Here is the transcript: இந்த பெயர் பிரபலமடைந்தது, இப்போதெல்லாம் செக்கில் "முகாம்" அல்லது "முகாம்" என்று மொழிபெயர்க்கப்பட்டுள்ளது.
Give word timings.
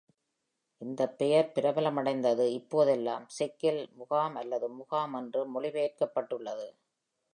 இந்த 0.81 1.01
பெயர் 1.11 1.51
பிரபலமடைந்தது, 1.55 2.45
இப்போதெல்லாம் 2.51 3.27
செக்கில் 3.37 3.81
"முகாம்" 3.93 4.35
அல்லது 4.35 4.69
"முகாம்" 4.79 5.13
என்று 5.13 5.43
மொழிபெயர்க்கப்பட்டுள்ளது. 5.53 6.67